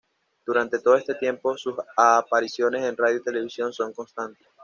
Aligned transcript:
Durante 0.47 0.79
todo 0.79 0.95
este 0.95 1.13
tiempo, 1.13 1.55
sus 1.59 1.75
apariciones 1.95 2.83
en 2.85 2.97
radio 2.97 3.17
y 3.17 3.23
televisión 3.23 3.71
son 3.71 3.93
constantes. 3.93 4.47